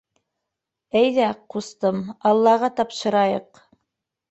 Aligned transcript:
-Әйҙә, 1.01 1.27
ҡустым, 1.55 2.01
Аллаға 2.33 2.73
тапшырайыҡ. 2.83 3.65